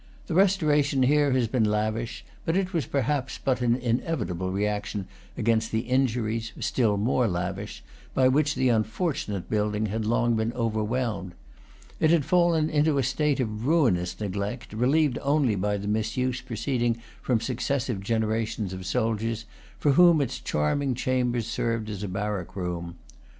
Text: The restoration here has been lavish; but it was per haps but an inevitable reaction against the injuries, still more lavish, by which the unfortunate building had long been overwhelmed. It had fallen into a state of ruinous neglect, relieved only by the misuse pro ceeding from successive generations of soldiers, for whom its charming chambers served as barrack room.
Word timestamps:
The 0.25 0.33
restoration 0.33 1.03
here 1.03 1.31
has 1.33 1.47
been 1.47 1.63
lavish; 1.63 2.25
but 2.43 2.57
it 2.57 2.73
was 2.73 2.87
per 2.87 3.01
haps 3.01 3.37
but 3.37 3.61
an 3.61 3.75
inevitable 3.75 4.51
reaction 4.51 5.07
against 5.37 5.71
the 5.71 5.81
injuries, 5.81 6.53
still 6.59 6.97
more 6.97 7.27
lavish, 7.27 7.83
by 8.15 8.27
which 8.27 8.55
the 8.55 8.69
unfortunate 8.69 9.47
building 9.47 9.85
had 9.85 10.03
long 10.07 10.35
been 10.35 10.53
overwhelmed. 10.53 11.33
It 11.99 12.09
had 12.09 12.25
fallen 12.25 12.67
into 12.67 12.97
a 12.97 13.03
state 13.03 13.39
of 13.39 13.67
ruinous 13.67 14.19
neglect, 14.19 14.73
relieved 14.73 15.19
only 15.21 15.53
by 15.53 15.77
the 15.77 15.87
misuse 15.87 16.41
pro 16.41 16.55
ceeding 16.55 16.97
from 17.21 17.39
successive 17.39 18.01
generations 18.01 18.73
of 18.73 18.87
soldiers, 18.87 19.45
for 19.77 19.91
whom 19.91 20.19
its 20.19 20.39
charming 20.39 20.95
chambers 20.95 21.45
served 21.45 21.91
as 21.91 22.03
barrack 22.05 22.55
room. 22.55 22.95